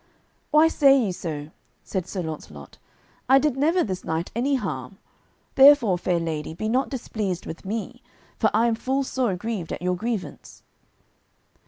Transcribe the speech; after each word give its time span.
"Why 0.49 0.67
say 0.67 0.97
ye 0.99 1.11
so?" 1.11 1.51
said 1.83 2.07
Sir 2.07 2.23
Launcelot; 2.23 2.79
"I 3.29 3.37
did 3.37 3.55
never 3.55 3.83
this 3.83 4.03
knight 4.03 4.31
any 4.35 4.55
harm; 4.55 4.97
therefore, 5.53 5.95
fair 5.95 6.19
lady, 6.19 6.55
be 6.55 6.67
not 6.67 6.89
displeased 6.89 7.45
with 7.45 7.65
me, 7.65 8.01
for 8.35 8.49
I 8.51 8.65
am 8.65 8.73
full 8.73 9.03
sore 9.03 9.29
aggrieved 9.29 9.71
at 9.71 9.81
your 9.83 9.95
grievance." 9.95 10.63